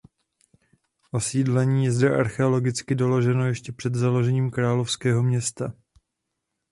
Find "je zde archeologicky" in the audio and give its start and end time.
1.85-2.95